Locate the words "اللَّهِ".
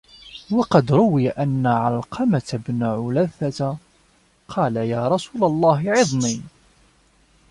5.43-5.91